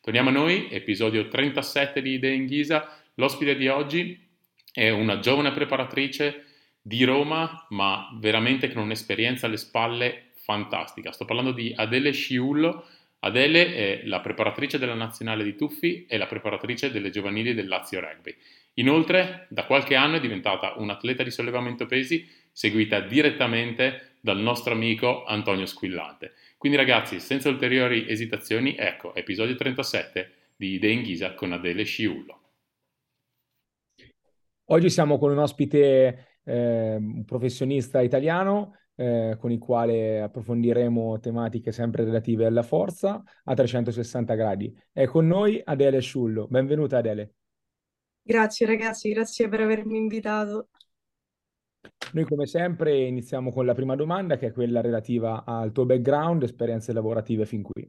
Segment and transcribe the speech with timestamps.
[0.09, 2.97] Torniamo a noi, episodio 37 di Idee in Ghisa.
[3.13, 4.19] L'ospite di oggi
[4.73, 6.45] è una giovane preparatrice
[6.81, 11.11] di Roma, ma veramente con un'esperienza alle spalle fantastica.
[11.11, 12.87] Sto parlando di Adele Sciullo.
[13.19, 17.99] Adele è la preparatrice della nazionale di tuffi e la preparatrice delle giovanili del Lazio
[17.99, 18.35] Rugby.
[18.79, 25.23] Inoltre, da qualche anno è diventata un'atleta di sollevamento pesi seguita direttamente dal nostro amico
[25.25, 26.33] Antonio Squillante.
[26.59, 32.41] Quindi ragazzi, senza ulteriori esitazioni, ecco, episodio 37 di Idee in Ghisa con Adele Sciullo.
[34.65, 41.71] Oggi siamo con un ospite, eh, un professionista italiano, eh, con il quale approfondiremo tematiche
[41.71, 44.77] sempre relative alla forza a 360 gradi.
[44.91, 46.45] È con noi Adele Sciullo.
[46.49, 47.35] Benvenuta Adele.
[48.21, 50.67] Grazie ragazzi, grazie per avermi invitato.
[52.13, 56.43] Noi come sempre iniziamo con la prima domanda che è quella relativa al tuo background,
[56.43, 57.87] esperienze lavorative fin qui.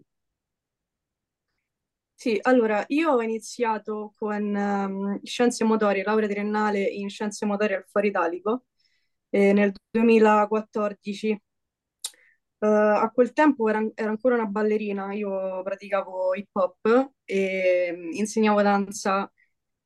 [2.14, 7.84] Sì, allora io ho iniziato con um, scienze motorie, laurea triennale in scienze motorie al
[7.86, 8.64] Foro Italico
[9.30, 11.42] eh, nel 2014.
[12.58, 18.10] Uh, a quel tempo era, ero ancora una ballerina, io praticavo hip hop e mm,
[18.12, 19.32] insegnavo danza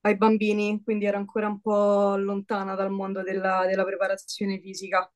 [0.04, 5.10] ai bambini, quindi ero ancora un po' lontana dal mondo della, della preparazione fisica.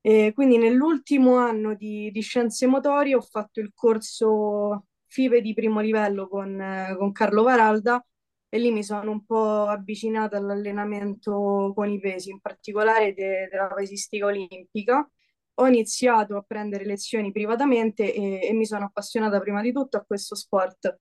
[0.00, 5.80] E quindi nell'ultimo anno di, di, scienze motorie ho fatto il corso FIBE di primo
[5.80, 8.04] livello con, con Carlo Varalda
[8.48, 13.68] e lì mi sono un po' avvicinata all'allenamento con i pesi, in particolare de, della
[13.68, 15.08] pesistica olimpica.
[15.56, 20.04] Ho iniziato a prendere lezioni privatamente e, e mi sono appassionata prima di tutto a
[20.04, 20.98] questo sport.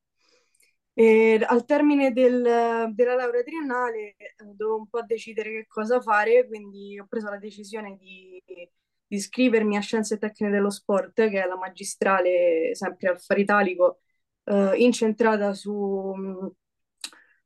[1.01, 6.45] E al termine del, della laurea triennale eh, dovevo un po' decidere che cosa fare,
[6.45, 8.69] quindi ho preso la decisione di, di
[9.07, 14.01] iscrivermi a Scienze Tecniche dello Sport, che è la magistrale sempre al Faro Italico,
[14.43, 16.13] eh, incentrata su,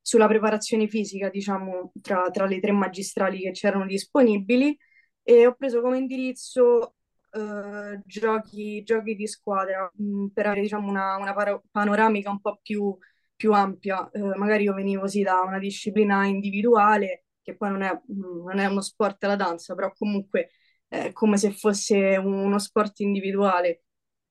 [0.01, 4.77] sulla preparazione fisica, diciamo, tra, tra, le tre magistrali che c'erano disponibili,
[5.23, 6.95] e ho preso come indirizzo
[7.31, 11.33] eh, giochi, giochi, di squadra mh, mm, per avere diciamo, una, una
[11.71, 12.97] panoramica un po' più
[13.35, 14.09] più ampia.
[14.11, 18.65] Eh, magari io venivo sì da una disciplina individuale, che poi non è, non è
[18.65, 20.49] uno sport la danza, però comunque
[20.87, 23.81] è come se fosse uno sport individuale.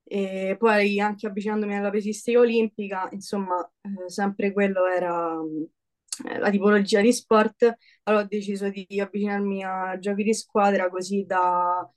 [0.07, 5.35] E poi anche avvicinandomi alla pesistica olimpica, insomma, eh, sempre quello era
[6.27, 7.77] eh, la tipologia di sport.
[8.05, 11.89] Allora ho deciso di avvicinarmi a giochi di squadra così da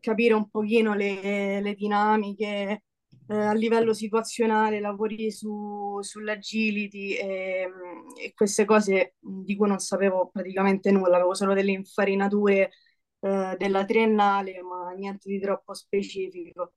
[0.00, 2.84] capire un pochino le, le dinamiche,
[3.28, 7.70] eh, a livello situazionale lavori su, sull'agility e,
[8.20, 12.70] e, queste cose di cui non sapevo praticamente nulla, avevo solo delle infarinature
[13.20, 16.72] eh, della triennale, ma niente di troppo specifico.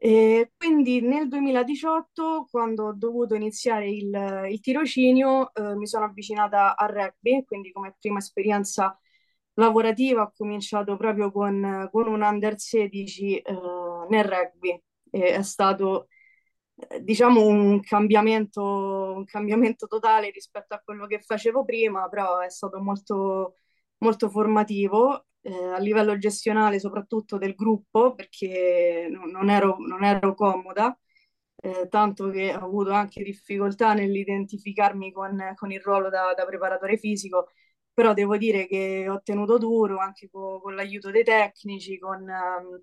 [0.00, 6.76] E quindi nel 2018, quando ho dovuto iniziare il, il tirocinio, eh, mi sono avvicinata
[6.76, 8.96] al rugby, quindi come prima esperienza
[9.54, 13.52] lavorativa ho cominciato proprio con, con un under 16 eh,
[14.08, 14.80] nel rugby
[15.10, 16.08] è stato
[16.90, 18.62] eh, diciamo un cambiamento,
[19.16, 23.56] un cambiamento totale rispetto a quello che facevo prima, però è stato molto,
[23.98, 30.96] molto formativo eh, a livello gestionale, soprattutto del gruppo, perché non ero, non ero comoda,
[31.56, 36.96] eh, tanto che ho avuto anche difficoltà nell'identificarmi con, con il ruolo da, da, preparatore
[36.96, 37.48] fisico,
[37.92, 42.20] però devo dire che ho tenuto duro anche con, con l'aiuto dei tecnici, con...
[42.22, 42.82] Um,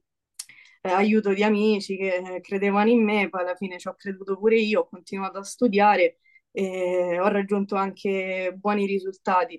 [0.86, 4.58] eh, aiuto di amici che credevano in me, poi alla fine ci ho creduto pure
[4.60, 6.20] io, ho continuato a studiare
[6.52, 9.56] e ho raggiunto anche buoni risultati.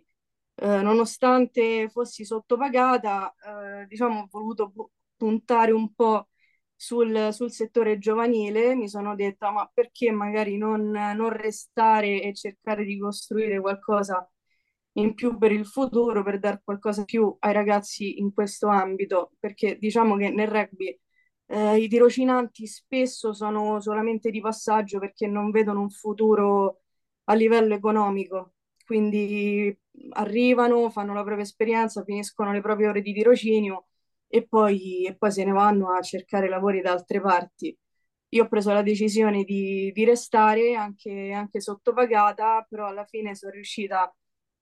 [0.58, 3.34] Eh, nonostante fossi sottopagata,
[3.82, 4.72] eh, diciamo, ho voluto
[5.16, 6.28] puntare un po'
[6.74, 12.84] sul, sul, settore giovanile, mi sono detta ma perché magari non, non restare e cercare
[12.84, 14.28] di costruire qualcosa
[14.92, 19.76] in più per il futuro, per dare qualcosa più ai ragazzi in questo ambito, perché
[19.78, 20.98] diciamo che nel rugby
[21.46, 26.80] eh, i tirocinanti spesso sono solamente di passaggio perché non vedono un futuro
[27.24, 28.54] a livello economico,
[28.84, 29.76] quindi
[30.10, 33.86] arrivano, fanno la propria esperienza, finiscono le proprie ore di tirocinio
[34.28, 37.76] e poi, e poi se ne vanno a cercare lavori da altre parti.
[38.30, 43.52] Io ho preso la decisione di, di restare anche, anche sottopagata, però alla fine sono
[43.52, 44.12] riuscita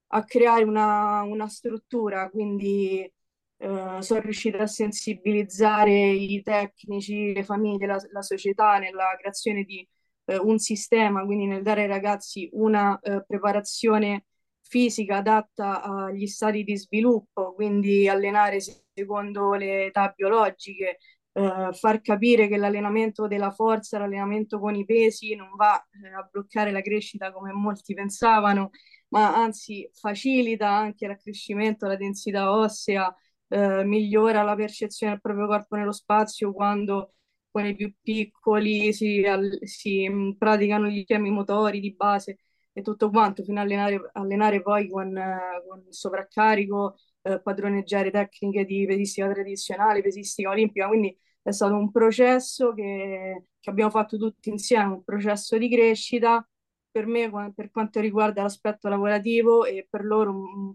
[0.08, 3.10] a creare una, una struttura, quindi
[3.56, 9.86] eh, sono riuscita a sensibilizzare i tecnici, le famiglie, la, la società nella creazione di
[10.26, 14.26] eh, un sistema, quindi nel dare ai ragazzi una eh, preparazione
[14.62, 18.58] fisica adatta agli stati di sviluppo, quindi allenare
[18.92, 20.98] secondo le età biologiche,
[21.32, 26.28] eh, far capire che l'allenamento della forza, l'allenamento con i pesi non va eh, a
[26.30, 28.70] bloccare la crescita come molti pensavano,
[29.08, 33.14] ma anzi facilita anche l'accrescimento, la densità ossea,
[33.54, 37.14] eh, migliora la percezione del proprio corpo nello spazio quando
[37.50, 39.22] con i più piccoli si,
[39.62, 42.38] si mm, praticano gli schemi motori di base
[42.72, 48.64] e tutto quanto, fino a allenare, allenare poi con, eh, con sovraccarico, eh, padroneggiare tecniche
[48.64, 54.48] di pesistica tradizionale, pesistica olimpica, quindi è stato un processo che, che abbiamo fatto tutti
[54.50, 56.44] insieme, un processo di crescita.
[56.90, 60.74] Per me per quanto riguarda l'aspetto lavorativo e per loro un,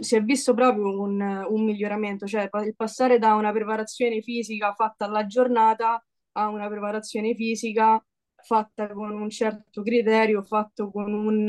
[0.00, 5.06] si è visto proprio un, un, miglioramento, cioè il passare da una preparazione fisica fatta
[5.06, 8.02] alla giornata a una preparazione fisica
[8.42, 11.48] fatta con un certo criterio, fatto con un,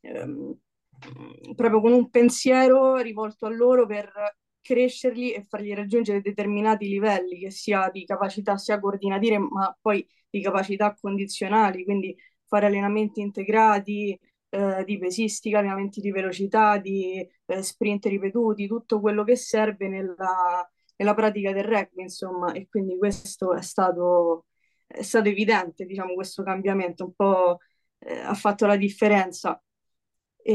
[0.00, 0.58] ehm,
[1.54, 4.10] proprio con un pensiero rivolto a loro per
[4.60, 10.42] crescerli e fargli raggiungere determinati livelli, che sia di capacità sia coordinative, ma poi di
[10.42, 12.14] capacità condizionali, quindi
[12.46, 14.18] fare allenamenti integrati,
[14.50, 20.68] eh, di pesistica, allenamenti di velocità, di eh, sprint ripetuti, tutto quello che serve nella,
[20.96, 24.46] nella pratica del rugby, insomma, e quindi questo è stato,
[24.86, 27.58] è stato evidente, diciamo, questo cambiamento, un po'
[27.98, 29.60] eh, ha fatto la differenza.
[30.36, 30.52] E,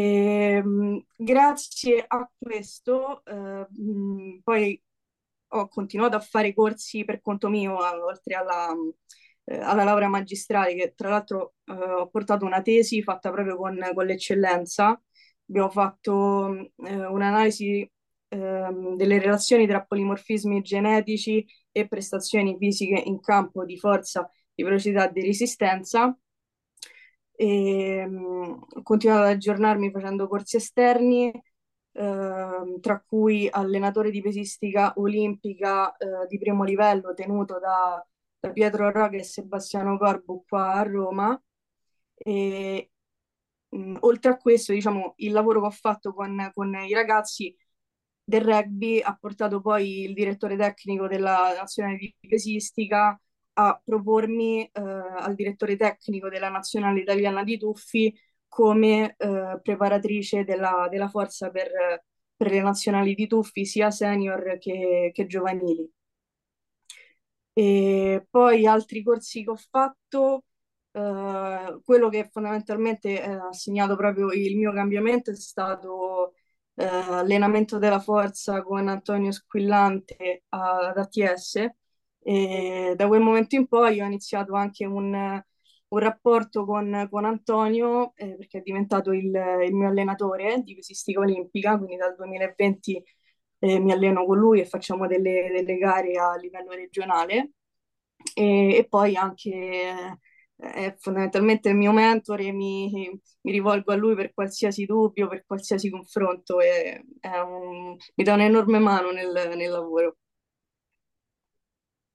[0.57, 4.81] ehm, mh, grazie a questo, eh, mh, poi
[5.49, 8.73] ho continuato a fare corsi per conto mio, oltre alla,
[9.45, 13.77] eh, alla laurea magistrale, che tra l'altro eh, ho portato una tesi fatta proprio con,
[13.93, 14.99] con l'eccellenza.
[15.47, 17.89] Abbiamo fatto eh, un'analisi
[18.29, 25.09] ehm, delle relazioni tra polimorfismi genetici e prestazioni fisiche in campo di forza, di velocità
[25.09, 26.17] e di resistenza.
[27.35, 31.31] E, mh, ho continuato ad aggiornarmi facendo corsi esterni,
[31.93, 38.05] eh, tra cui allenatore di pesistica olimpica eh, di primo livello tenuto da
[38.43, 41.41] da Pietro Roca e Sebastiano Corbo qua a Roma.
[42.15, 42.91] E,
[43.69, 47.55] mh, oltre a questo, diciamo, il lavoro che ho fatto con, con i ragazzi
[48.25, 53.19] del rugby ha portato poi il direttore tecnico della nazionale di pesistica
[53.55, 58.13] a propormi eh, al direttore tecnico della nazionale italiana di tuffi
[58.47, 61.71] come eh, preparatrice della, della forza per,
[62.35, 65.89] per, le nazionali di tuffi sia senior che, che giovanili.
[67.53, 70.45] E poi altri corsi che ho fatto,
[70.91, 76.33] eh, quello che fondamentalmente eh, ha segnato proprio il mio cambiamento è stato
[76.75, 81.67] eh, allenamento della forza con Antonio Squillante ad ATS
[82.19, 88.13] e da quel momento in poi ho iniziato anche un, un rapporto con, con Antonio
[88.15, 89.25] eh, perché è diventato il,
[89.65, 93.03] il, mio allenatore di pesistica olimpica, quindi dal 2020
[93.63, 97.51] eh, mi alleno con lui e facciamo delle, delle gare a livello regionale
[98.35, 100.17] e, e poi anche eh,
[100.55, 105.89] è fondamentalmente il mio mentore, mi, mi, rivolgo a lui per qualsiasi dubbio, per qualsiasi
[105.89, 110.17] confronto e un, mi dà un'enorme mano nel, nel lavoro.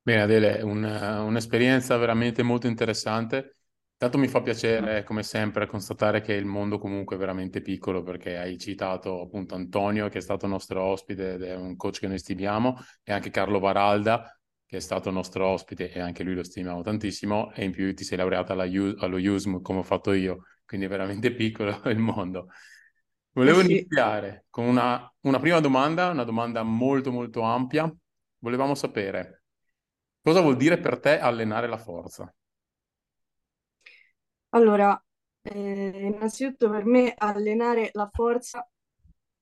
[0.03, 3.58] Bene Adele, un, un'esperienza veramente molto interessante.
[3.99, 8.37] Tanto mi fa piacere, come sempre, constatare che il mondo comunque è veramente piccolo perché
[8.39, 12.21] hai citato appunto Antonio, che è stato nostro ospite ed è un coach che noi
[12.21, 16.81] stimiamo, e anche Carlo Baralda, che è stato nostro ospite e anche lui lo stimiamo
[16.83, 20.87] tantissimo, e in più ti sei laureata U- allo USM come ho fatto io, quindi
[20.87, 22.51] è veramente piccolo il mondo.
[23.33, 23.73] Volevo sì.
[23.73, 27.93] iniziare con una, una prima domanda, una domanda molto molto ampia.
[28.39, 29.43] Volevamo sapere
[30.23, 32.33] cosa vuol dire per te allenare la forza?
[34.51, 35.01] Allora,
[35.43, 35.53] Eh,
[36.07, 38.69] innanzitutto per me allenare la forza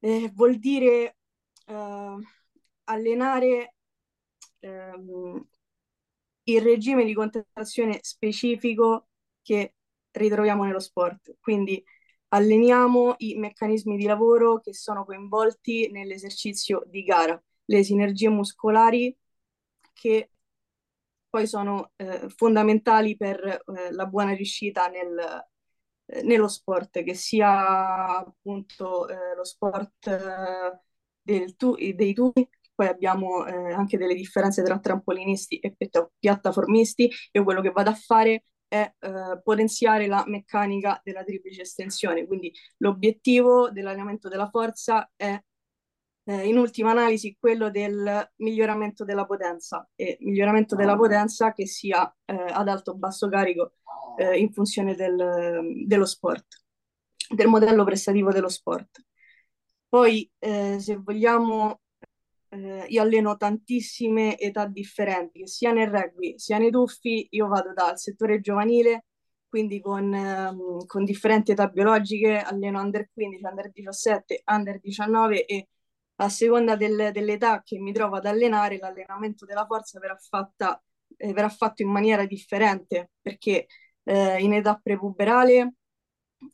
[0.00, 1.16] eh, vuol dire
[1.66, 2.16] eh,
[2.84, 3.75] allenare
[4.60, 5.44] ehm,
[6.44, 9.08] il regime di contrazione specifico
[9.42, 9.75] che
[10.12, 11.36] ritroviamo nello sport.
[11.40, 11.82] Quindi
[12.28, 19.16] alleniamo i meccanismi di lavoro che sono coinvolti nell'esercizio di gara, le sinergie muscolari
[19.92, 20.30] che
[21.28, 25.18] poi sono eh, fondamentali per eh, la buona riuscita nel,
[26.06, 30.06] eh, nello sport, che sia appunto eh, lo sport
[31.25, 35.75] eh, tu- dei tubi, poi abbiamo anche delle differenze tra trampolinisti e
[36.18, 37.11] piattaformisti.
[37.33, 42.26] Io quello che vado a fare è eh, potenziare la meccanica della triplice estensione.
[42.26, 45.40] Quindi l'obiettivo dell'allenamento della forza è
[46.28, 52.12] eh, in ultima analisi quello del miglioramento della potenza e miglioramento della potenza che sia
[52.25, 53.75] eh, ad alto o basso carico
[54.18, 56.64] eh, in funzione del, dello sport,
[57.35, 59.04] del modello prestativo dello sport.
[59.88, 61.80] Poi, eh, se vogliamo,
[62.49, 67.99] eh, io alleno tantissime età differenti, sia nel rugby sia nei tuffi, io vado dal
[67.99, 69.04] settore giovanile,
[69.49, 75.68] quindi con, ehm, con differenti età biologiche, alleno under 15, under 17, under 19 e
[76.16, 80.82] a seconda del, dell'età che mi trovo ad allenare, l'allenamento della forza verrà, fatta,
[81.16, 83.66] eh, verrà fatto in maniera differente, perché
[84.04, 85.75] eh, in età prepuberale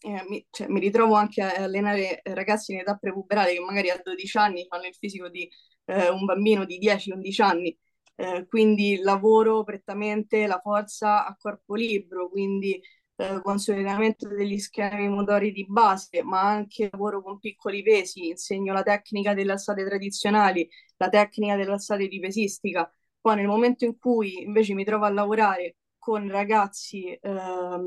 [0.00, 4.00] eh, mi, cioè, mi, ritrovo anche a allenare ragazzi in età prepuberale che magari a
[4.02, 5.48] 12 anni fanno il fisico di
[5.86, 7.76] eh, un bambino di 10-11 anni,
[8.16, 12.80] eh, quindi lavoro prettamente la forza a corpo libero, quindi
[13.16, 18.82] eh, consolidamento degli schemi motori di base, ma anche lavoro con piccoli pesi, insegno la
[18.82, 22.90] tecnica delle alzate tradizionali, la tecnica delle alzate di pesistica.
[23.20, 27.20] Poi nel momento in cui invece mi trovo a lavorare con ragazzi eh,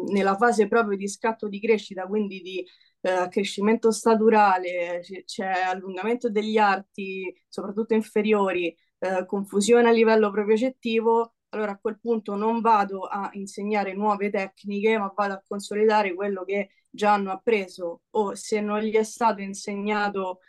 [0.08, 2.65] nella fase proprio di scatto di crescita, quindi di
[3.01, 11.71] eh, crescimento staturale, c'è allungamento degli arti, soprattutto inferiori, eh, confusione a livello propriocettivo, allora
[11.74, 16.69] a quel punto non vado a insegnare nuove tecniche, ma vado a consolidare quello che
[16.89, 20.39] già hanno appreso o se non gli è stato insegnato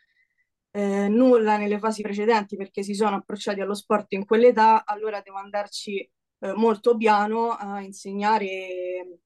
[0.73, 5.39] eh, nulla nelle fasi precedenti perché si sono approcciati allo sport in quell'età, allora devo
[5.39, 5.99] andarci
[6.41, 9.21] eh, molto piano a insegnare,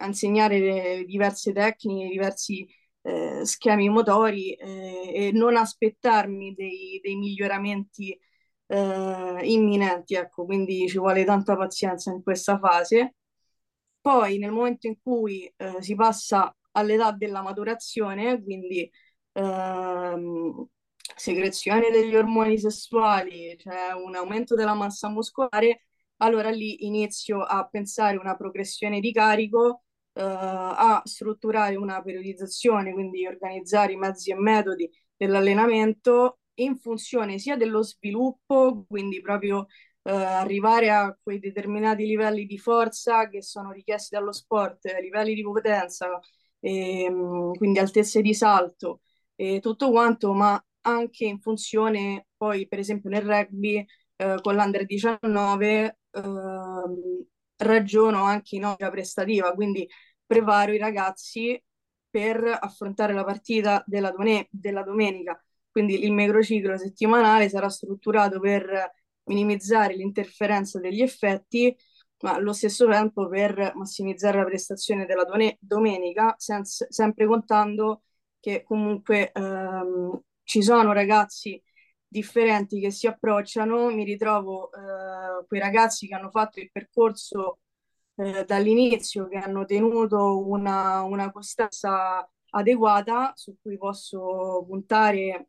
[0.00, 2.66] a insegnare diverse tecniche, diversi
[3.02, 8.18] eh, schemi motori eh, e non aspettarmi dei, dei miglioramenti
[8.72, 13.16] eh, imminenti, ecco, quindi ci vuole tanta pazienza in questa fase.
[14.00, 18.90] Poi nel momento in cui eh, si passa all'età della maturazione, quindi
[19.32, 20.66] ehm,
[21.16, 25.86] secrezione degli ormoni sessuali, cioè un aumento della massa muscolare,
[26.18, 33.26] allora lì inizio a pensare una progressione di carico, eh, a strutturare una periodizzazione, quindi
[33.26, 39.66] organizzare i mezzi e metodi dell'allenamento in funzione sia dello sviluppo, quindi proprio
[40.02, 45.42] eh, arrivare a quei determinati livelli di forza che sono richiesti dallo sport, livelli di
[45.42, 46.18] potenza,
[46.60, 49.00] ehm, quindi altezze di salto
[49.34, 53.84] e tutto quanto, ma anche in funzione poi per esempio nel rugby
[54.16, 56.20] eh, con l'Under 19 eh,
[57.56, 59.88] ragiono anche in ottica prestativa, quindi
[60.26, 61.62] preparo i ragazzi
[62.10, 65.40] per affrontare la partita della, done- della domenica
[65.72, 68.92] quindi il microciclo settimanale sarà strutturato per
[69.24, 71.74] minimizzare l'interferenza degli effetti,
[72.20, 75.26] ma allo stesso tempo per massimizzare la prestazione della
[75.58, 78.02] domenica, senza, sempre contando
[78.38, 81.60] che comunque ehm, ci sono ragazzi
[82.06, 87.60] differenti che si approcciano, mi ritrovo eh, quei ragazzi che hanno fatto il percorso
[88.16, 95.48] eh, dall'inizio, che hanno tenuto una, una costanza adeguata su cui posso puntare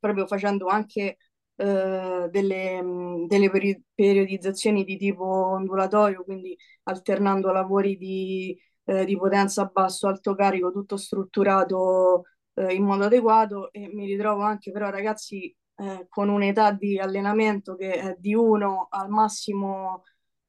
[0.00, 1.18] proprio facendo anche
[1.56, 2.82] eh, delle,
[3.28, 10.34] delle peri- periodizzazioni di tipo ondulatorio, quindi alternando lavori di, eh, di potenza basso, alto
[10.34, 16.28] carico, tutto strutturato eh, in modo adeguato e mi ritrovo anche però ragazzi eh, con
[16.28, 20.02] un'età di allenamento che è di uno al massimo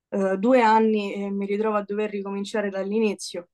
[0.10, 3.50] eh, due anni e mi ritrovo a dover ricominciare dall'inizio.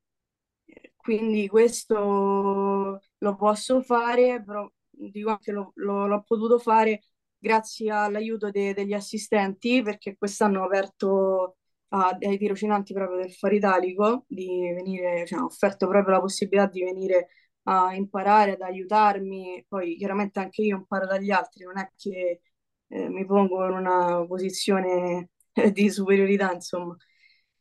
[0.96, 4.70] Quindi questo lo posso fare, però
[5.12, 7.02] dico anche lo, lo, l'ho potuto fare
[7.38, 11.58] grazie all'aiuto de, degli assistenti perché quest'anno ho aperto
[11.90, 16.68] a, ai tirocinanti proprio del Faro Italico di venire, cioè, ho offerto proprio la possibilità
[16.68, 17.30] di venire
[17.64, 22.42] a imparare, ad aiutarmi, poi chiaramente anche io imparo dagli altri, non è che
[22.88, 25.32] eh, mi pongo in una posizione
[25.74, 26.96] di superiorità, insomma.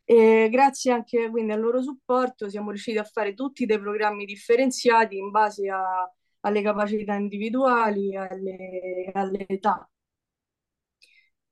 [0.04, 5.16] E grazie anche quindi al loro supporto siamo riusciti a fare tutti dei programmi differenziati
[5.18, 6.08] in base a,
[6.46, 9.88] alle capacità individuali, alle, alle età.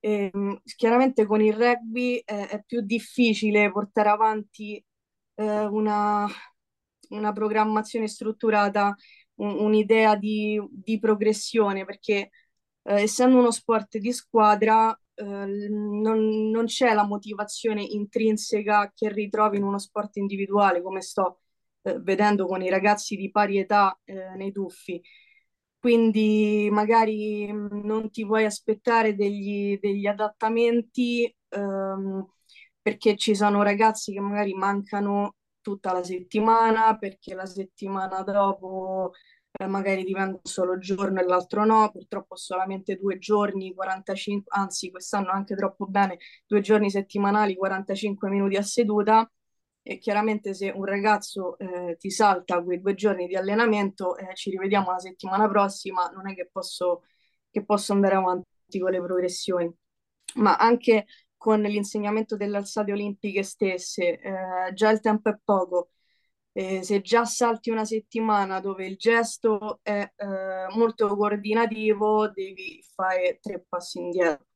[0.01, 0.31] E,
[0.77, 4.83] chiaramente con il rugby è, è più difficile portare avanti
[5.35, 6.27] eh, una,
[7.11, 8.95] una programmazione strutturata,
[9.37, 12.31] un- un'idea di, di progressione, perché
[12.83, 19.57] eh, essendo uno sport di squadra, eh, non, non c'è la motivazione intrinseca che ritrovi
[19.59, 21.41] in uno sport individuale, come sto
[21.85, 25.01] eh, vedendo con i ragazzi di pari età eh, nei tuffi.
[25.79, 32.27] Quindi magari mh, non ti puoi aspettare degli, degli adattamenti ehm,
[32.81, 39.13] perché ci sono ragazzi che magari mancano tutta la settimana, perché la settimana dopo
[39.53, 44.91] eh, magari diventa un solo giorno e l'altro no, purtroppo solamente due giorni, 45, anzi
[44.91, 49.31] quest'anno anche troppo bene, due giorni settimanali, 45 minuti a seduta
[49.87, 54.49] e chiaramente se un ragazzo eh, ti salta quei due giorni di allenamento, eh, ci
[54.51, 57.03] rivediamo la settimana prossima, non è che posso,
[57.51, 59.71] che posso andare avanti con le progressioni.
[60.37, 65.91] Ma anche con l'insegnamento delle alzate olimpiche stesse, eh, già il tempo è poco.
[66.53, 73.39] Eh, se già salti una settimana dove il gesto è eh, molto coordinativo, devi fare
[73.41, 74.47] tre passi indietro.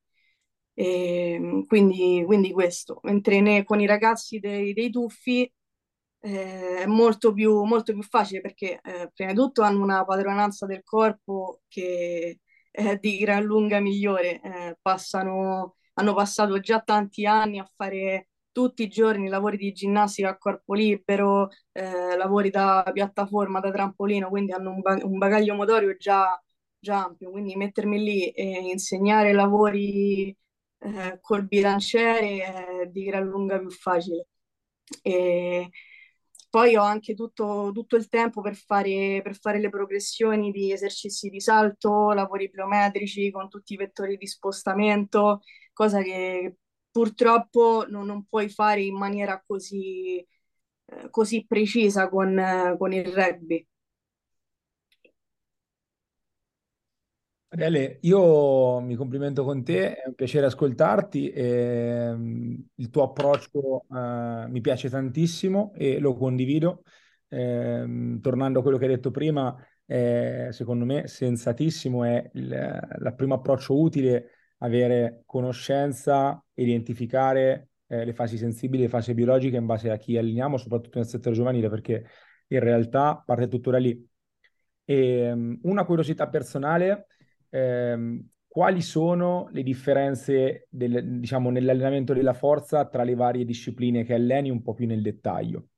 [0.78, 5.50] E, quindi, quindi questo, mentre ne, con i ragazzi dei, dei tuffi
[6.20, 10.66] eh, è molto più, molto più facile perché eh, prima di tutto hanno una padronanza
[10.66, 17.58] del corpo che è di gran lunga migliore, eh, passano hanno passato già tanti anni
[17.58, 23.58] a fare tutti i giorni lavori di ginnastica a corpo libero, eh, lavori da piattaforma,
[23.60, 26.40] da trampolino, quindi hanno un, ba- un bagaglio motorio già,
[26.78, 30.36] già, ampio, quindi mettermi lì e insegnare lavori
[30.78, 34.26] eh, col bilanciere è di gran lunga più facile.
[35.02, 35.70] E
[36.50, 41.28] poi ho anche tutto, tutto il tempo per fare, per fare le progressioni di esercizi
[41.28, 46.56] di salto, lavori pliometrici con tutti i vettori di spostamento, cosa che
[46.90, 50.18] purtroppo non, non puoi fare in maniera così,
[50.86, 53.66] eh, così precisa con, eh, con il rugby.
[57.50, 63.86] Adele, io mi complimento con te, è un piacere ascoltarti, e, um, il tuo approccio
[63.88, 66.82] uh, mi piace tantissimo e lo condivido.
[67.30, 69.54] Eh, tornando a quello che hai detto prima,
[69.86, 72.50] eh, secondo me sensatissimo è il,
[73.00, 79.66] il primo approccio utile avere conoscenza, identificare eh, le fasi sensibili, le fasi biologiche in
[79.66, 82.04] base a chi alleniamo, soprattutto nel settore giovanile, perché
[82.48, 84.06] in realtà parte tutto da lì.
[84.84, 87.06] E, um, una curiosità personale,
[87.50, 94.14] ehm, quali sono le differenze del, diciamo, nell'allenamento della forza tra le varie discipline che
[94.14, 95.68] alleni un po' più nel dettaglio?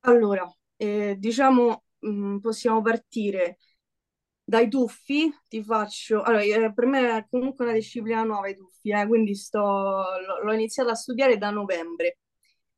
[0.00, 3.58] Allora, eh, diciamo, mh, mm, possiamo partire
[4.50, 6.22] dai tuffi ti faccio...
[6.22, 9.60] Allora, eh, per me è comunque una disciplina nuova i tuffi, eh, quindi sto...
[10.42, 12.18] l'ho iniziato a studiare da novembre.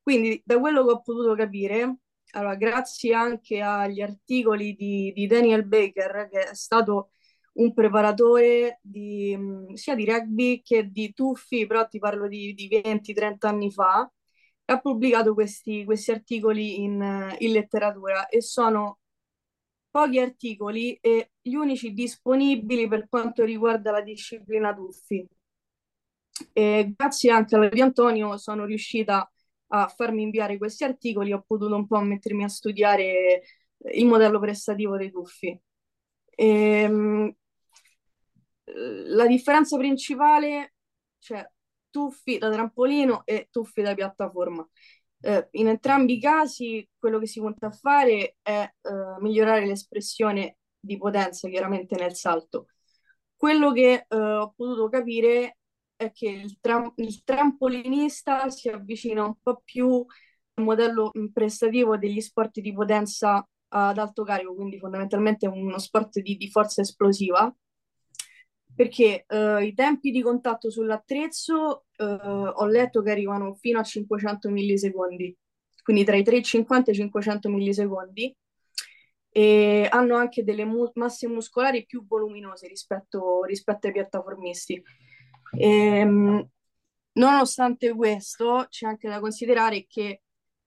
[0.03, 1.97] Quindi, da quello che ho potuto capire,
[2.33, 7.11] allora, grazie anche agli articoli di, di Daniel Baker, che è stato
[7.55, 9.37] un preparatore di,
[9.75, 14.11] sia di rugby che di tuffi, però ti parlo di, di 20-30 anni fa,
[14.65, 19.01] ha pubblicato questi, questi articoli in, in letteratura e sono
[19.91, 25.27] pochi articoli e gli unici disponibili per quanto riguarda la disciplina tuffi.
[26.53, 29.31] E grazie anche alla di Antonio sono riuscita a
[29.95, 33.43] farmi inviare questi articoli, ho potuto un po' mettermi a studiare
[33.93, 35.59] il modello prestativo dei tuffi.
[36.35, 37.35] E, ehm,
[38.65, 40.75] la differenza principale,
[41.19, 41.47] cioè
[41.91, 44.67] tuffi da trampolino e tuffi da piattaforma.
[45.21, 50.57] Eh, in entrambi i casi quello che si punta a fare è eh, migliorare l'espressione
[50.81, 52.67] di potenza chiaramente nel salto.
[53.37, 55.59] Quello che eh, ho potuto capire
[56.05, 60.05] è che il, tram- il, trampolinista si avvicina un po' più
[60.55, 66.37] al modello prestativo degli sport di potenza ad alto carico, quindi fondamentalmente uno sport di,
[66.37, 67.55] di forza esplosiva,
[68.75, 74.51] perché eh, i tempi di contatto sull'attrezzo eh, ho letto che arrivano fino a 500
[74.51, 75.37] millisecondi,
[75.83, 78.37] quindi tra i 350 e i 500 millisecondi,
[79.35, 84.83] e hanno anche delle mu- masse muscolari più voluminose rispetto, rispetto ai piattaformisti.
[85.59, 86.49] Ehm,
[87.13, 90.23] nonostante questo, c'è anche da considerare che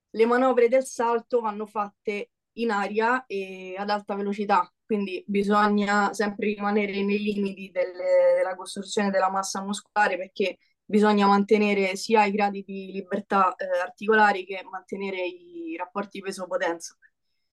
[0.09, 6.47] le manovre del salto vanno fatte in aria e ad alta velocità, quindi bisogna sempre
[6.53, 12.63] rimanere nei limiti delle, della costruzione della massa muscolare perché bisogna mantenere sia i gradi
[12.65, 16.95] di libertà eh, articolari che mantenere i rapporti peso-potenza.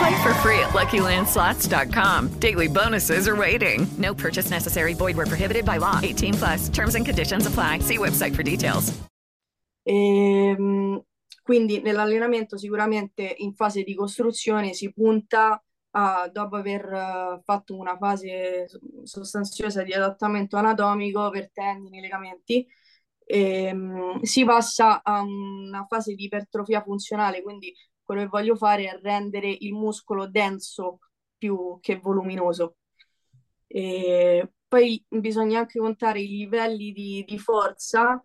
[0.00, 2.28] Play for free at LuckyLandSlots.com.
[2.40, 3.86] Daily bonuses are waiting.
[3.98, 4.94] No purchase necessary.
[4.94, 6.00] Void were prohibited by law.
[6.02, 6.68] 18 plus.
[6.70, 7.80] Terms and conditions apply.
[7.80, 8.98] See website for details.
[9.84, 11.02] Ehm,
[11.42, 17.98] quindi nell'allenamento sicuramente in fase di costruzione si punta a, dopo aver uh, fatto una
[17.98, 18.68] fase
[19.02, 22.66] sostanziosa di adattamento anatomico per tendini, legamenti,
[23.26, 27.74] e, um, si passa a una fase di ipertrofia funzionale, quindi
[28.10, 30.98] quello che voglio fare è rendere il muscolo denso
[31.38, 32.78] più che voluminoso.
[33.68, 38.20] E poi bisogna anche contare i livelli di, di forza.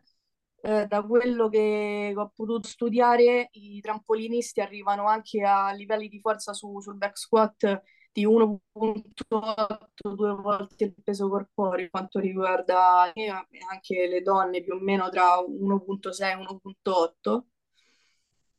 [0.62, 6.54] Eh, da quello che ho potuto studiare, i trampolinisti arrivano anche a livelli di forza
[6.54, 13.14] su, sul back squat di 1.8, due volte il peso corporeo, quanto riguarda
[13.70, 17.44] anche le donne più o meno tra 1.6 e 1.8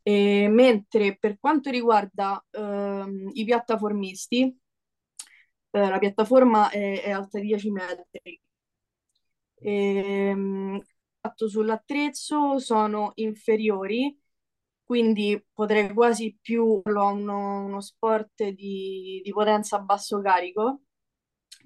[0.09, 4.57] e mentre per quanto riguarda ehm, i piattaformisti,
[5.71, 8.41] eh, la piattaforma è, è, alta 10 metri.
[9.59, 10.81] E, ehm,
[11.35, 14.17] sull'attrezzo sono inferiori,
[14.85, 20.83] quindi potrei quasi più a uno, uno sport di, di potenza a basso carico,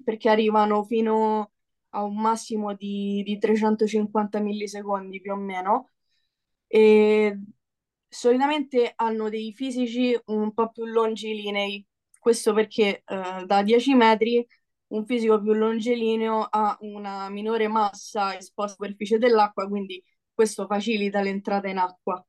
[0.03, 1.51] perché arrivano fino
[1.89, 5.89] a un massimo di, di 350 millisecondi più o meno.
[6.67, 7.37] E
[8.11, 11.85] solitamente hanno dei fisici un po' più longilinei,
[12.19, 14.45] questo perché eh, da 10 metri
[14.87, 21.21] un fisico più longilineo ha una minore massa esposta alla superficie dell'acqua, quindi questo facilita
[21.21, 22.25] l'entrata in acqua.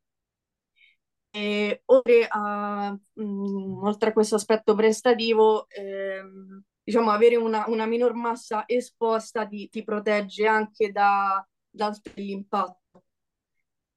[1.35, 7.87] E oltre a, mh, mm, oltre a questo aspetto prestativo, ehm, diciamo, avere una, una,
[7.87, 13.03] minor massa esposta ti, ti protegge anche da, dall'impatto.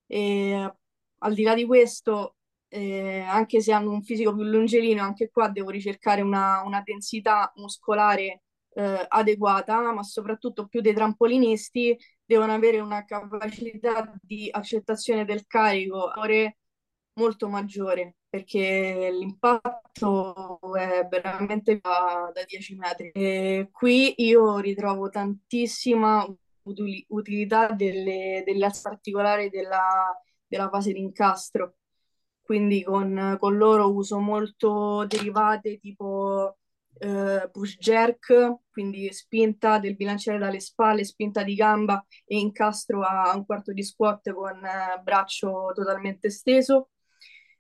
[0.07, 0.71] E
[1.25, 2.35] al di là di questo,
[2.69, 7.51] eh, anche se hanno un fisico più longelineo, anche qua devo ricercare una, una densità
[7.55, 8.43] muscolare
[8.75, 16.11] eh, adeguata, ma soprattutto più dei trampolinisti devono avere una capacità di accettazione del carico
[17.17, 23.11] molto maggiore perché l'impatto è veramente da, da 10 metri.
[23.13, 26.25] E qui io ritrovo tantissima
[27.07, 30.11] utilità delle, delle particolari della,
[30.47, 31.75] della fase di incastro.
[32.41, 36.57] Quindi con, con loro uso molto derivate tipo
[36.99, 43.35] eh, push jerk, quindi spinta del bilanciere dalle spalle, spinta di gamba e incastro a
[43.35, 46.89] un quarto di squat con eh, braccio totalmente steso.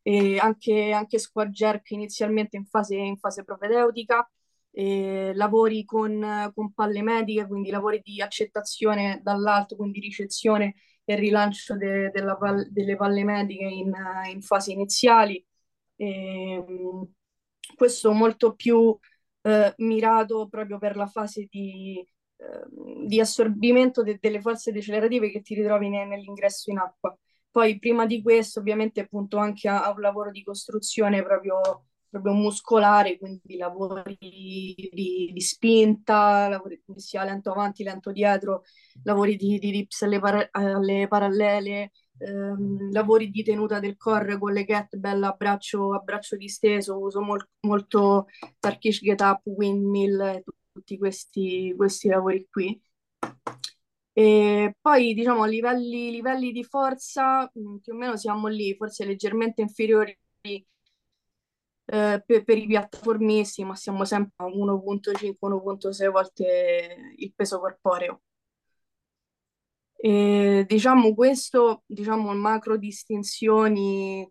[0.01, 4.29] E anche, anche squat jerk inizialmente in fase, in fase propedeutica.
[4.71, 11.77] E lavori con, con palle mediche, quindi lavori di accettazione dall'alto, quindi ricezione e rilancio
[11.77, 13.93] de, pal- delle palle mediche in,
[14.31, 15.43] in fasi iniziali.
[15.95, 16.63] E,
[17.75, 18.97] questo molto più
[19.41, 21.99] eh, mirato proprio per la fase di,
[22.37, 27.17] eh, di assorbimento de- delle forze decelerative che ti ritrovi ne- nell'ingresso in acqua.
[27.49, 31.85] Poi prima di questo ovviamente appunto anche a, a un lavoro di costruzione proprio
[32.19, 38.63] proprio muscolare, quindi lavori di, di spinta, lavori sia lento avanti, lento dietro,
[39.03, 44.53] lavori di, di dips alle, para- alle parallele, ehm, lavori di tenuta del core con
[44.53, 48.27] le kettlebell a braccio, a braccio disteso, uso mol- molto
[48.59, 52.79] Turkish Get Up, Windmill, tutti questi, questi lavori qui.
[54.17, 59.61] E poi diciamo a livelli, livelli di forza più o meno siamo lì, forse leggermente
[59.61, 60.17] inferiori
[61.85, 68.21] eh, per, per, i piattaformisti, ma siamo sempre a 1.5-1.6 volte il peso corporeo.
[69.97, 74.29] E, diciamo questo, diciamo macro distinzioni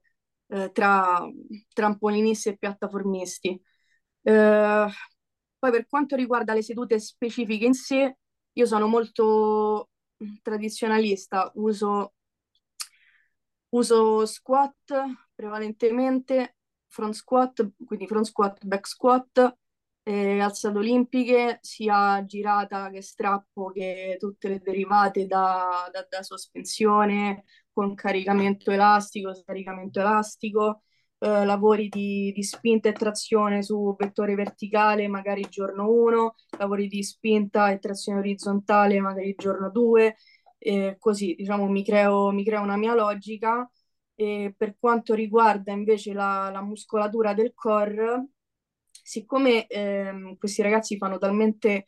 [0.48, 1.26] eh, tra
[1.72, 3.60] trampolinisti e piattaformisti.
[4.22, 4.86] Eh,
[5.58, 8.16] poi per quanto riguarda le sedute specifiche in sé,
[8.52, 9.90] io sono molto
[10.42, 12.14] tradizionalista, uso,
[13.70, 14.94] uso squat
[15.34, 16.56] prevalentemente
[16.94, 19.57] front squat, quindi front squat, back squat,
[20.04, 27.44] eh, alzate olimpiche, sia girata che strappo che tutte le derivate da, da, da sospensione,
[27.72, 30.83] con caricamento elastico, scaricamento elastico,
[31.18, 37.02] eh, lavori di, di spinta e trazione su vettore verticale, magari giorno 1, lavori di
[37.02, 40.16] spinta e trazione orizzontale, magari giorno 2,
[40.59, 43.68] eh, così diciamo mi creo, mi creo una mia logica.
[44.16, 48.29] E per quanto riguarda invece la, la muscolatura del core,
[48.90, 51.87] siccome ehm, questi ragazzi fanno talmente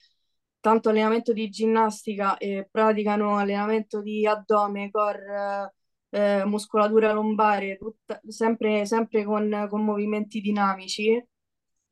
[0.60, 5.74] tanto allenamento di ginnastica e praticano allenamento di addome, core,
[6.10, 11.24] eh, muscolatura lombare, tutta, sempre, sempre con, con movimenti dinamici.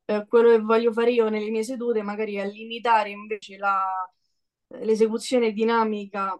[0.07, 3.81] Eh, quello che voglio fare io nelle mie sedute magari è limitare invece la,
[4.81, 6.37] l'esecuzione dinamica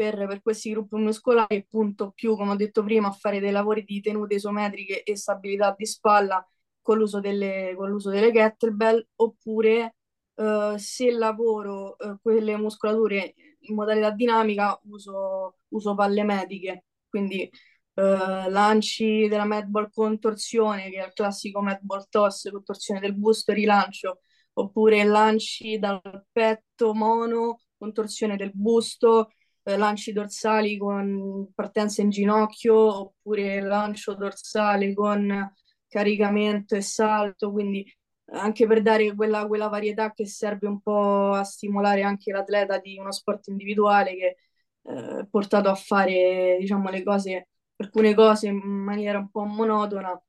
[0.00, 3.50] per, per, questi gruppi muscolari e punto più, come ho detto prima, a fare dei
[3.50, 6.42] lavori di tenute isometriche e stabilità di spalla
[6.80, 9.96] con l'uso delle, con l'uso delle kettlebell, oppure
[10.36, 17.50] uh, se lavoro uh, quelle muscolature in modalità dinamica uso, uso palle mediche, quindi
[17.96, 18.02] uh,
[18.48, 23.50] lanci della medball con torsione, che è il classico medball toss, con torsione del busto
[23.50, 24.20] e rilancio,
[24.54, 26.00] oppure lanci dal
[26.32, 29.32] petto mono con torsione del busto,
[29.76, 35.52] lanci dorsali con partenza in ginocchio, oppure lancio dorsale con
[35.88, 37.84] caricamento e salto, quindi
[38.32, 42.96] anche per dare quella, quella varietà che serve un po' a stimolare anche l'atleta di
[42.98, 44.36] uno sport individuale che
[44.82, 50.20] eh, è portato a fare, diciamo, le cose, alcune cose in maniera un po' monotona,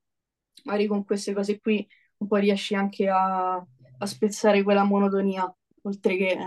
[0.63, 6.15] magari con queste cose qui un po' riesci anche a, a spezzare quella monotonia, oltre
[6.17, 6.37] che eh,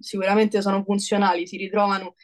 [0.00, 2.14] sicuramente sono funzionali, si ritrovano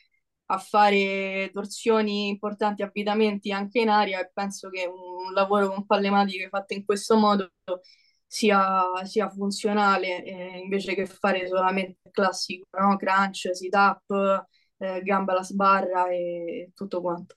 [0.52, 6.10] a fare torsioni importanti, avvitamenti anche in aria e penso che un lavoro con palle
[6.10, 7.52] magiche fatto in questo modo
[8.26, 12.96] sia, sia funzionale eh, invece che fare solamente il classico, no?
[12.96, 14.46] crunch, sit up,
[14.78, 17.36] eh, gamba alla sbarra e tutto quanto.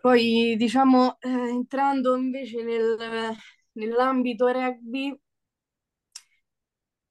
[0.00, 2.96] Poi diciamo, eh, entrando invece nel,
[3.72, 5.18] nell'ambito rugby,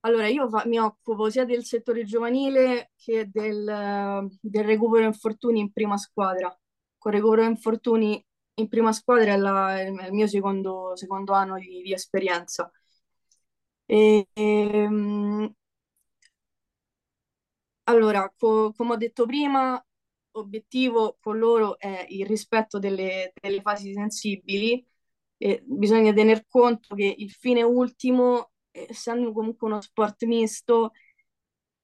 [0.05, 5.71] allora, io fa- mi occupo sia del settore giovanile che del, del recupero infortuni in
[5.71, 6.55] prima squadra.
[6.97, 8.23] Con recupero infortuni
[8.55, 12.69] in prima squadra è, la- è il mio secondo, secondo anno di, di esperienza.
[13.87, 15.53] E, ehm,
[17.83, 19.83] allora, co- come ho detto prima,
[20.35, 24.85] obiettivo con loro è il rispetto delle, delle fasi sensibili
[25.37, 30.91] e bisogna tener conto che il fine ultimo essendo comunque uno sport misto,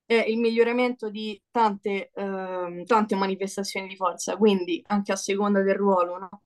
[0.06, 5.76] è il miglioramento di tante, eh, tante manifestazioni di forza, quindi anche a seconda del
[5.76, 6.44] ruolo, no?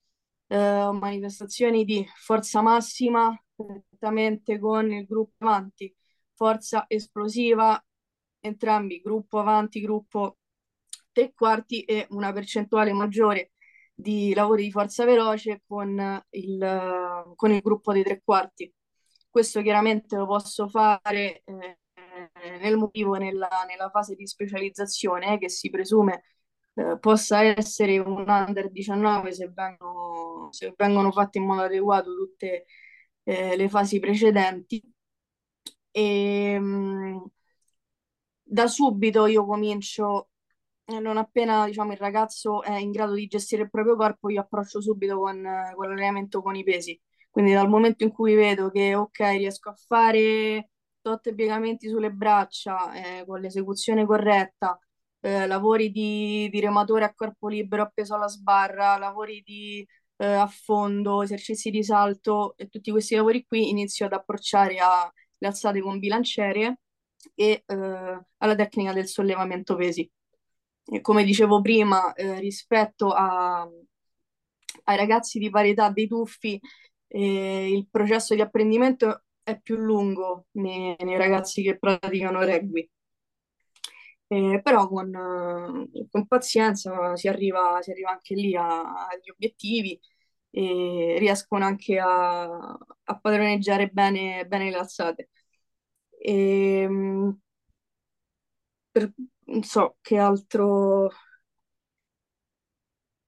[0.47, 5.95] eh, manifestazioni di forza massima direttamente con il gruppo avanti,
[6.33, 7.81] forza esplosiva,
[8.41, 10.37] entrambi, gruppo avanti, gruppo
[11.11, 13.51] tre quarti e una percentuale maggiore
[13.93, 18.73] di lavori di forza veloce con il, con il gruppo dei tre quarti.
[19.33, 21.77] Questo chiaramente lo posso fare eh,
[22.61, 26.23] nel motivo nella, nella, fase di specializzazione, eh, che si presume
[26.75, 32.65] eh, possa essere un under 19 se vengono, se vengono fatte in modo adeguato tutte
[33.23, 34.79] eh, le fasi precedenti.
[35.91, 37.17] E, mh, mm,
[38.43, 40.29] da subito io comincio
[40.85, 44.41] eh, non appena diciamo, il ragazzo è in grado di gestire il proprio corpo, io
[44.41, 45.41] approccio subito con,
[45.75, 46.99] con l'allenamento con i pesi.
[47.33, 50.69] Quindi dal momento in cui vedo che ok, riesco a fare
[51.01, 54.77] tot piegamenti sulle braccia eh, con l'esecuzione corretta,
[55.19, 59.83] eh, lavori di, di, rematore a corpo libero appeso alla sbarra, lavori di
[60.17, 65.81] eh, affondo, esercizi di salto e tutti questi lavori qui inizio ad approcciare alle alzate
[65.81, 66.81] con bilanciere
[67.33, 70.07] e eh, alla tecnica del sollevamento pesi.
[70.85, 73.67] E come dicevo prima, eh, rispetto a,
[74.83, 76.59] ai ragazzi di varietà dei tuffi,
[77.15, 82.89] e il processo di apprendimento è più lungo nei, nei ragazzi che praticano rugby.
[84.27, 85.11] Eh, però con,
[86.09, 89.99] con, pazienza si arriva, si arriva anche lì agli obiettivi
[90.49, 95.29] e riescono anche a, a padroneggiare bene, bene le alzate.
[96.19, 96.33] E,
[96.83, 97.39] ehm,
[98.91, 99.11] per,
[99.45, 101.09] non so che altro,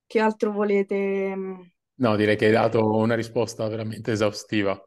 [0.08, 1.36] che altro volete
[1.98, 4.78] No, direi che hai dato una risposta veramente esaustiva.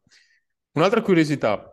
[0.72, 1.72] Un'altra curiosità,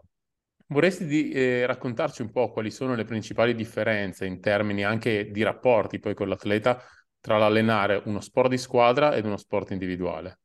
[0.67, 5.43] vorresti di, eh, raccontarci un po' quali sono le principali differenze in termini anche di
[5.43, 6.81] rapporti poi con l'atleta
[7.19, 10.39] tra l'allenare uno sport di squadra ed uno sport individuale?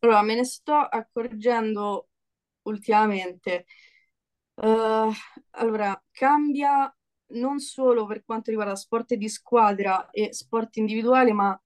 [0.00, 2.08] Allora, me ne sto accorgendo
[2.62, 3.66] ultimamente.
[4.54, 5.10] Uh,
[5.52, 6.94] allora, cambia
[7.28, 11.58] non solo per quanto riguarda sport di squadra e sport individuali, ma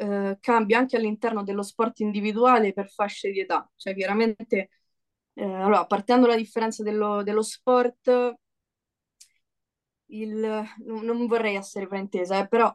[0.00, 3.70] eh, cambia anche all'interno dello sport individuale per fasce di età.
[3.76, 4.70] Cioè, chiaramente,
[5.34, 8.36] eh, allora, partendo dalla differenza dello, dello sport,
[10.06, 12.72] il, non vorrei essere fraintesa, eh, però,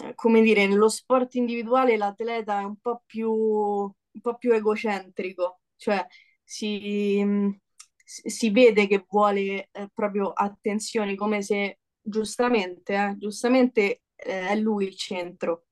[0.00, 5.60] eh, come dire, nello sport individuale l'atleta è un po' più, un po' più egocentrico,
[5.76, 6.06] cioè
[6.42, 7.22] si,
[8.04, 15.63] si vede che vuole eh, proprio attenzioni, come se giustamente, giustamente è lui il centro.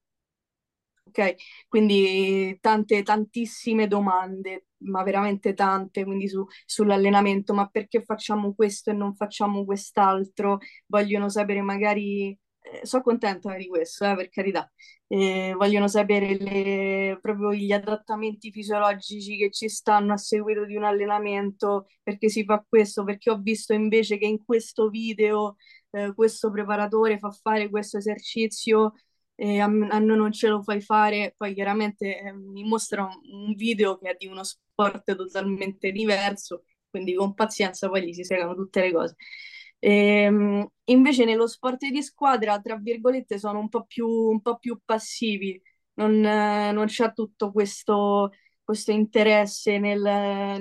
[1.04, 1.34] Ok,
[1.68, 8.94] quindi tante, tantissime domande, ma veramente tante, quindi su, sull'allenamento, ma perché facciamo questo e
[8.94, 10.58] non facciamo quest'altro?
[10.86, 14.70] Vogliono sapere magari eh, sono contenta di questo, eh, per carità.
[15.06, 20.84] Eh, vogliono sapere le, proprio gli adattamenti fisiologici che ci stanno a seguito di un
[20.84, 25.56] allenamento, perché si fa questo, perché ho visto invece che in questo video
[25.90, 28.92] eh, questo preparatore fa fare questo esercizio
[29.42, 31.34] e a, a noi non ce lo fai fare.
[31.36, 36.64] Poi chiaramente eh, mi mostra un, un video che è di uno sport totalmente diverso,
[36.88, 39.16] quindi con pazienza poi gli si spiegano tutte le cose.
[39.80, 44.78] Ehm, invece nello sport di squadra, tra virgolette, sono un po' più, un po' più
[44.84, 45.60] passivi,
[45.94, 48.30] non, eh, non c'è tutto questo,
[48.62, 50.00] questo interesse nel,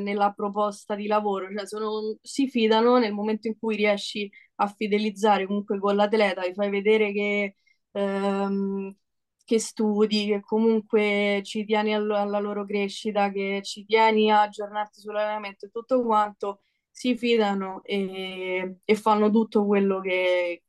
[0.02, 5.46] nella proposta di lavoro, cioè sono, si fidano nel momento in cui riesci a fidelizzare
[5.46, 7.58] comunque con l'atleta, gli fai vedere che,
[7.92, 8.96] ehm,
[9.44, 15.02] che studi, che comunque ci tieni alla, alla loro crescita, che ci tieni a aggiornarti
[15.02, 20.64] sull'allenamento e tutto quanto si fidano e, e fanno tutto quello che,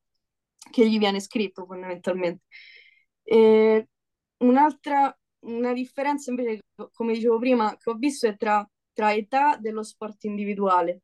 [0.71, 2.45] che, gli viene scritto fondamentalmente.
[3.23, 3.89] E
[4.39, 9.83] un'altra una differenza invece, come dicevo prima, che ho visto è tra, tra età dello
[9.83, 11.03] sport individuale.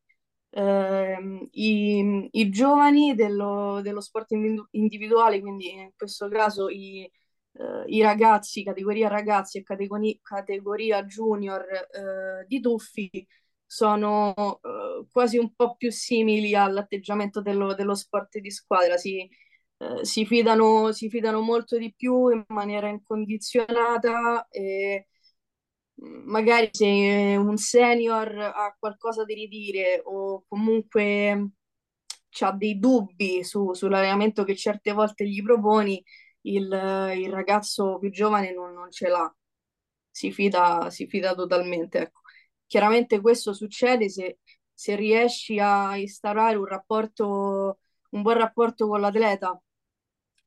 [0.50, 4.30] Eh, i, i, giovani dello, dello sport
[4.70, 7.10] individuale, quindi in questo caso i,
[7.52, 13.26] eh, i ragazzi, categoria ragazzi e categoria, categoria junior eh, di tuffi,
[13.66, 19.28] sono eh, quasi un po' più simili all'atteggiamento dello, dello sport di squadra, si,
[19.78, 25.08] eh, si, fidano, si fidano molto di più in maniera incondizionata e
[26.00, 31.50] magari se un senior ha qualcosa da ridire o comunque
[32.40, 36.02] ha dei dubbi su, sull'allenamento che certe volte gli proponi,
[36.42, 36.64] il,
[37.16, 39.34] il ragazzo più giovane non, non ce l'ha,
[40.10, 41.98] si fida, si fida totalmente.
[42.00, 42.20] Ecco.
[42.66, 44.38] Chiaramente questo succede se,
[44.72, 47.80] se riesci a instaurare un rapporto,
[48.10, 49.60] un buon rapporto con l'atleta,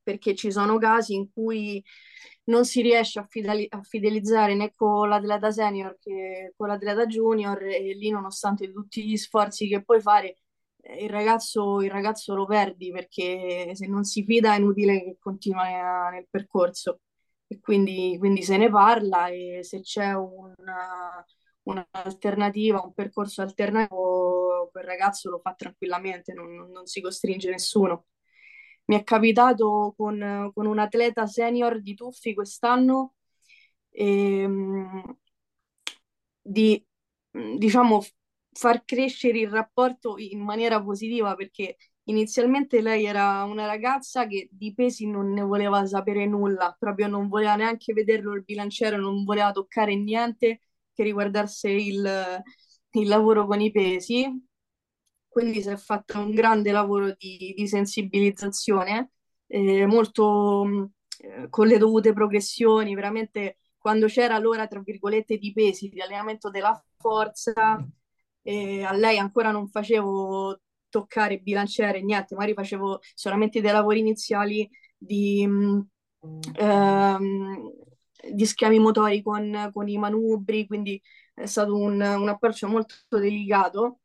[0.04, 1.84] perché ci sono casi in cui
[2.46, 7.62] non si riesce a, fideli- a fidelizzare né con l'atleta senior che con l'atleta junior
[7.64, 10.38] e lì nonostante tutti gli sforzi che puoi fare
[11.00, 16.10] il ragazzo, il ragazzo lo perdi perché se non si fida è inutile che continua
[16.10, 17.02] nel percorso
[17.48, 21.24] e quindi, quindi se ne parla e se c'è una,
[21.64, 28.06] un'alternativa, un percorso alternativo, quel ragazzo lo fa tranquillamente, non, non si costringe nessuno.
[28.86, 33.16] Mi è capitato con, con un atleta senior di tuffi quest'anno
[33.92, 35.04] ehm,
[36.42, 36.84] di,
[37.32, 38.02] diciamo,
[38.54, 44.74] far crescere il rapporto in maniera positiva perché inizialmente lei era una ragazza che di
[44.74, 49.52] pesi non ne voleva sapere nulla, proprio non voleva neanche vederlo il bilanciere, non voleva
[49.52, 50.62] toccare niente
[50.94, 52.44] che riguardasse il,
[52.92, 54.28] il lavoro con i pesi.
[55.32, 59.12] Quindi si è fatto un grande lavoro di, di sensibilizzazione,
[59.48, 65.88] eh, molto eh, con le dovute progressioni, veramente quando c'era l'ora, tra virgolette, di pesi,
[65.88, 67.82] di allenamento della forza,
[68.42, 74.70] eh, a lei ancora non facevo toccare bilanciere, niente, magari facevo solamente dei lavori iniziali
[74.98, 75.88] di, mh,
[76.56, 77.72] ehm,
[78.34, 81.02] di schemi motori con, con, i manubri, quindi
[81.34, 84.01] è stato un, un approccio molto delicato.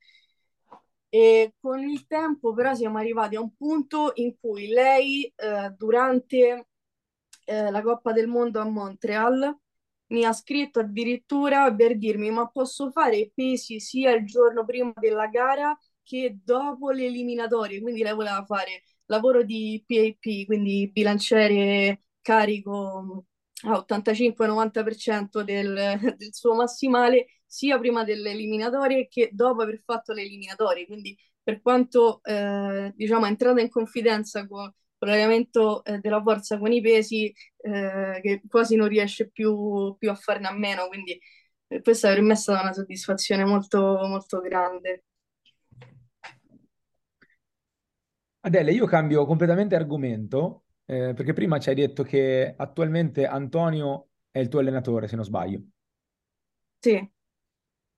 [1.09, 6.69] E con il tempo però siamo arrivati a un punto in cui lei eh, durante
[7.45, 9.57] eh, la Coppa del Mondo a Montreal
[10.09, 14.93] mi ha scritto addirittura per dirmi ma posso fare i pesi sia il giorno prima
[14.97, 17.11] della gara che dopo le
[17.80, 23.24] quindi lei voleva fare lavoro di PAP, quindi bilanciere carico
[23.64, 25.74] a 85-90% del,
[26.16, 30.86] del suo massimale sia prima delle eliminatorie che dopo aver fatto le eliminatorie.
[30.86, 36.59] Quindi per quanto eh, diciamo è entrata in confidenza con, con l'allenamento eh, della forza
[36.59, 40.88] con i pesi, eh, che quasi non riesce più, più, a farne a meno.
[40.88, 41.18] Quindi
[41.68, 45.05] eh, questa per me è stata una soddisfazione molto, molto grande.
[48.40, 54.38] Adele, io cambio completamente argomento eh, perché prima ci hai detto che attualmente Antonio è
[54.38, 55.62] il tuo allenatore, se non sbaglio.
[56.78, 57.14] Sì.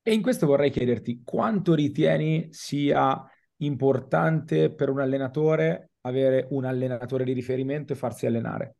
[0.08, 7.24] E in questo vorrei chiederti quanto ritieni sia importante per un allenatore avere un allenatore
[7.24, 8.76] di riferimento e farsi allenare?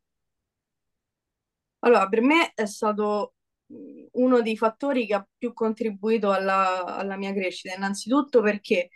[1.80, 3.34] Allora, per me è stato
[4.12, 8.88] uno dei fattori che ha più contribuito alla, alla mia crescita, innanzitutto perché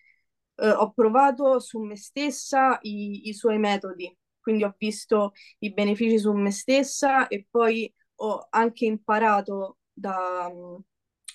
[0.54, 4.10] eh, ho provato su me stessa i, i suoi metodi,
[4.40, 10.50] quindi ho visto i benefici su me stessa e poi ho anche imparato da,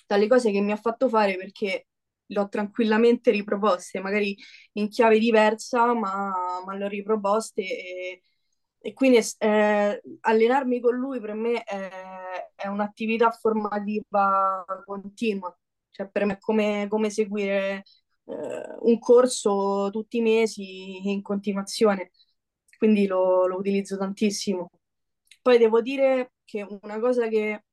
[0.08, 1.86] dalle cose che mi ha fatto fare perché
[2.26, 4.36] le ho tranquillamente riproposte, magari
[4.74, 6.32] in chiave diversa, ma,
[6.64, 8.22] ma le ho riproposte e,
[8.80, 15.56] e quindi eh, allenarmi con lui per me è, è un'attività formativa continua,
[15.90, 17.82] cioè per me è come, come seguire
[18.24, 22.10] eh, un corso tutti i mesi in continuazione,
[22.78, 24.70] quindi lo, lo utilizzo tantissimo.
[25.42, 27.64] Poi devo dire che una cosa che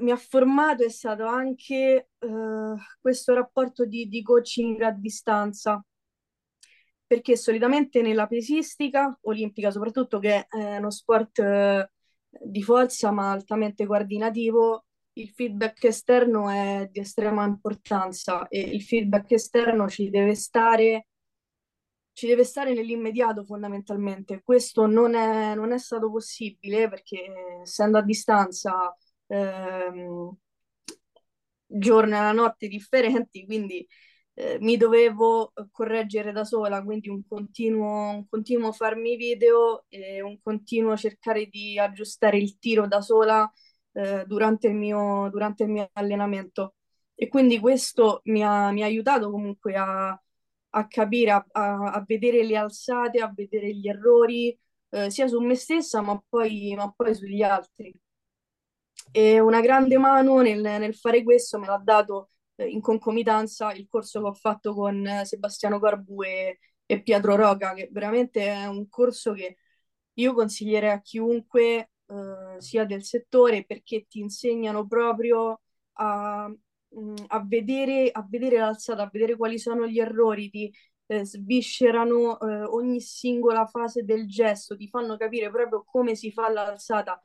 [0.00, 5.84] mi ha formato è stato anche eh, questo rapporto di, di, coaching a distanza,
[7.06, 11.90] perché solitamente nella pesistica olimpica, soprattutto che è uno sport eh,
[12.42, 19.32] di forza ma altamente coordinativo, il feedback esterno è di estrema importanza e il feedback
[19.32, 21.08] esterno ci deve stare,
[22.12, 24.42] ci deve stare nell'immediato fondamentalmente.
[24.42, 28.92] Questo non è, non è stato possibile perché essendo a distanza
[29.34, 30.36] ehm,
[31.66, 33.86] giorno e la notte differenti, quindi
[34.34, 40.40] eh, mi dovevo correggere da sola, quindi un continuo, un continuo farmi video e un
[40.42, 43.50] continuo cercare di aggiustare il tiro da sola
[43.92, 46.74] eh, durante, il mio, durante il mio allenamento.
[47.14, 50.08] E quindi questo mi ha, mi ha aiutato comunque a,
[50.70, 54.56] a capire, a, a, a, vedere le alzate, a vedere gli errori,
[54.90, 57.94] eh, sia su me stessa, ma poi, ma poi sugli altri.
[59.10, 63.86] E una grande mano nel, nel fare questo me l'ha dato eh, in concomitanza il
[63.88, 68.66] corso che ho fatto con eh, Sebastiano Corbu e, e Pietro Roca, che veramente è
[68.66, 69.56] un corso che
[70.14, 75.60] io consiglierei a chiunque eh, sia del settore perché ti insegnano proprio
[75.94, 80.72] a, mm, a, vedere, a vedere l'alzata, a vedere quali sono gli errori, ti
[81.06, 86.50] eh, sviscerano eh, ogni singola fase del gesto, ti fanno capire proprio come si fa
[86.50, 87.20] l'alzata.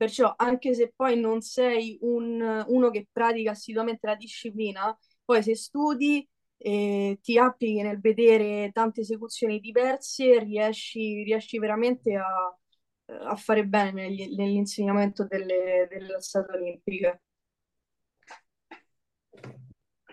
[0.00, 5.54] Perciò, anche se poi non sei un, uno che pratica assiduamente la disciplina, poi se
[5.54, 6.26] studi
[6.56, 12.58] e ti applichi nel vedere tante esecuzioni diverse, riesci, riesci veramente a,
[13.28, 17.20] a fare bene negli, nell'insegnamento delle, delle alzate olimpiche.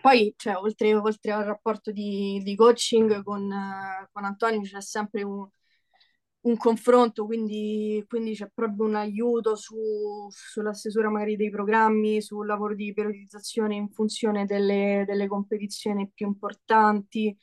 [0.02, 3.50] Poi, cioè, oltre, oltre, al rapporto di, di coaching con,
[4.12, 5.48] con, Antonio, c'è sempre un,
[6.42, 9.76] un confronto, quindi, quindi, c'è proprio un aiuto su,
[10.30, 16.28] sulla stesura magari dei programmi, sul lavoro di periodizzazione in funzione delle, delle competizioni più
[16.28, 17.36] importanti.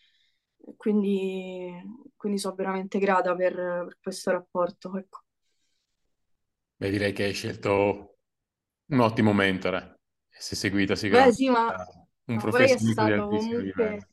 [0.77, 1.71] Quindi,
[2.17, 4.97] quindi sono veramente grata per, per questo rapporto.
[4.97, 5.21] Ecco.
[6.77, 8.19] Beh, direi che hai scelto
[8.87, 10.01] un ottimo mentore.
[10.31, 11.67] E sei seguita Beh, sì, ma,
[12.27, 14.07] un ma professionista di altissimo livello.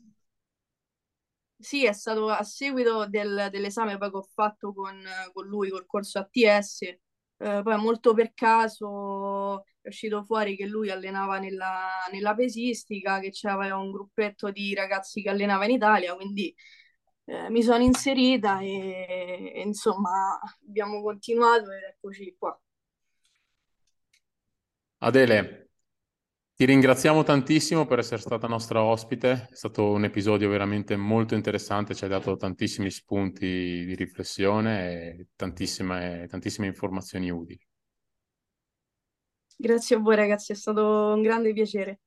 [1.62, 5.00] Sì, è stato a seguito del- dell'esame poi che ho fatto con,
[5.34, 6.98] con lui, col corso ATS, eh,
[7.64, 13.78] poi molto per caso è uscito fuori che lui allenava nella, nella pesistica, che c'aveva
[13.78, 16.54] un gruppetto di ragazzi che allenava in Italia, quindi
[17.26, 22.60] eh, mi sono inserita e, e, insomma abbiamo continuato ed eccoci qua.
[25.00, 25.71] Adele,
[26.62, 31.96] ti ringraziamo tantissimo per essere stata nostra ospite, è stato un episodio veramente molto interessante,
[31.96, 37.68] ci hai dato tantissimi spunti di riflessione e tantissime, tantissime informazioni utili.
[39.58, 42.02] Grazie a voi ragazzi, è stato un grande piacere.